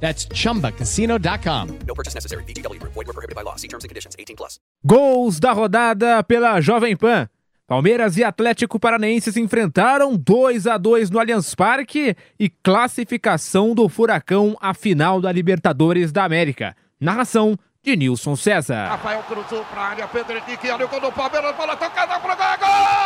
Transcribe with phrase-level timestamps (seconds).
[0.00, 1.68] That's chumbacasino.com.
[1.86, 2.44] No purchase necessary.
[2.44, 2.92] VGW Group.
[2.94, 3.56] Void were prohibited by law.
[3.56, 4.14] See terms and conditions.
[4.18, 4.60] 18 plus.
[4.84, 7.28] Gols da rodada pela Jovem Pan.
[7.66, 13.88] Palmeiras e Atlético Paranaense se enfrentaram 2 a 2 no Allianz Parque e classificação do
[13.88, 16.76] Furacão à final da Libertadores da América.
[17.00, 18.86] Narração de Nilson César.
[18.88, 22.34] Rafael cruzou para a área, Pedro Henrique, olha o gol do Palmeiras, bola tocada para
[22.34, 23.05] o gol!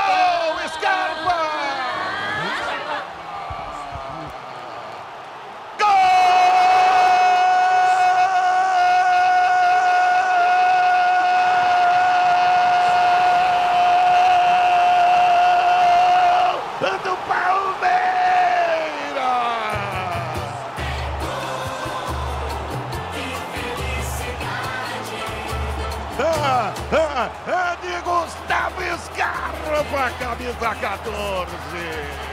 [27.23, 32.30] Ah, de Gustavo Scarpa, camisa 14.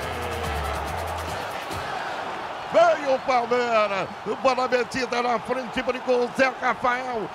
[2.72, 4.08] Veio o Palmeiras,
[4.44, 7.30] bola metida na frente, brigou o Zé Rafael,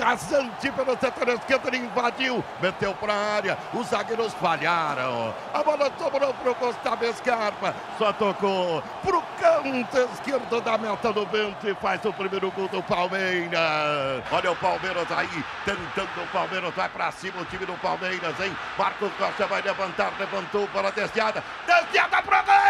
[0.00, 5.92] rasante pelo setor esquerdo, ele invadiu, meteu para a área, os zagueiros falharam, a bola
[5.98, 11.68] sobrou para o Gustavo Scarpa, só tocou para o canto esquerdo da meta do Bento
[11.68, 14.24] e faz o primeiro gol do Palmeiras.
[14.32, 18.56] Olha o Palmeiras aí, tentando o Palmeiras, vai para cima o time do Palmeiras, hein?
[18.78, 22.67] Marcos Costa vai levantar, levantou para a desviada, desviada para o gol!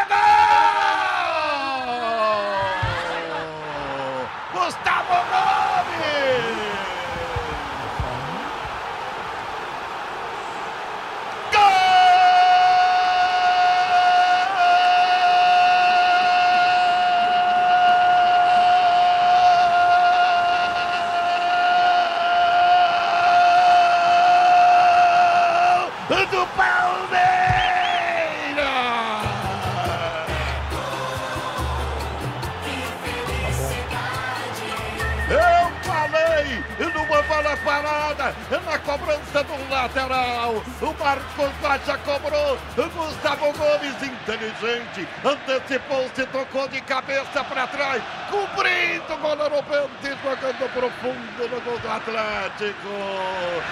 [26.08, 27.57] Do Palmeiras!
[37.38, 38.34] Bola parada,
[38.65, 40.54] na cobrança do lateral.
[40.81, 42.59] O Marcos Rocha cobrou.
[42.76, 51.49] Gustavo Gomes, inteligente, antecipou-se, tocou de cabeça para trás, cobrindo o goleiro Bente, jogando profundo
[51.49, 52.88] no gol do Atlético.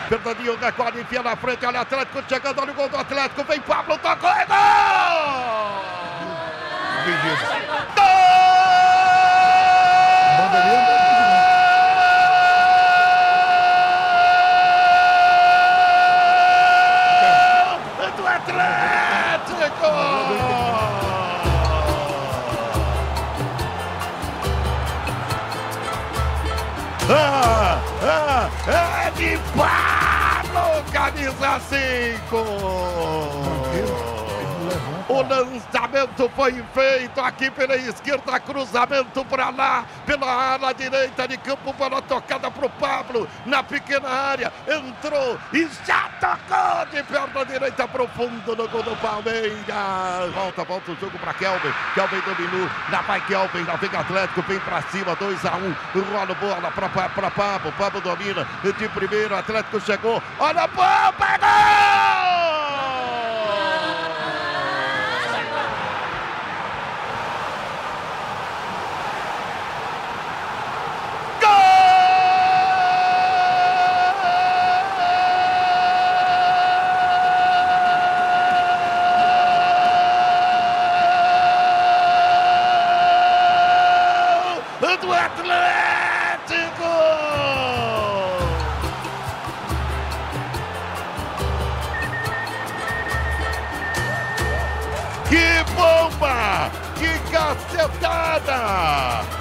[0.09, 3.99] Fernandinho recolhe, enfia na frente, olha Atlético chegando, olha o gol do Atlético, vem Pablo,
[3.99, 5.87] tocou, é gol!
[7.07, 7.56] Gol
[29.17, 31.61] de Pablo, camisa
[32.31, 34.16] 5.
[35.09, 41.73] O lançamento foi feito aqui pela esquerda, cruzamento para lá, pela ala direita de campo,
[41.75, 47.87] bola tocada para o Pablo, na pequena área, entrou e já tocou de perna direita
[47.87, 50.35] para o fundo no gol do Palmeiras.
[50.35, 54.59] Volta, volta o jogo para Kelvin, Kelvin dominou, lá vai Kelvin, lá vem Atlético, vem
[54.59, 55.75] para cima, 2 a 1 um,
[56.13, 61.86] rola bola para Pablo, Pablo domina, de primeiro, Atlético chegou, olha a bola, pegou!
[85.27, 86.93] Atlético!
[95.29, 96.71] Que bomba!
[96.95, 98.61] Que cacetada!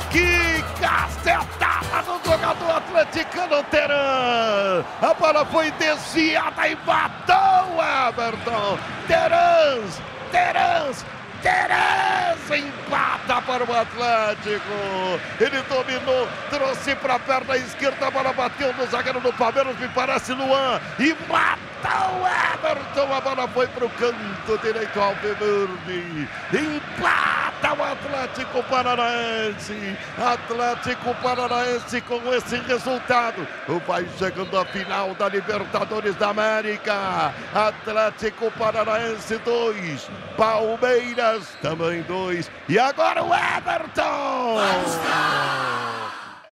[0.09, 4.83] Que cacetada do jogador atleticano Teran!
[5.03, 7.77] A bola foi desviada e matou
[8.09, 8.79] Everton!
[9.07, 10.01] Terans!
[10.31, 11.05] Terans!
[11.45, 15.19] Terence empata para o Atlético.
[15.39, 19.87] Ele dominou, trouxe para a perna esquerda, a bola bateu no zagueiro do Palmeiras, me
[19.89, 23.13] parece Luan, e matou o Everton.
[23.13, 26.27] A bola foi para o canto direito ao Verde.
[26.51, 29.97] Empata O Atlético Paranaense.
[30.17, 33.47] Atlético Paranaense com esse resultado.
[33.87, 37.33] Vai chegando a final da Libertadores da América.
[37.53, 40.09] Atlético Paranaense 2.
[40.37, 42.51] Palmeiras também 2.
[42.69, 44.59] E agora o Everton.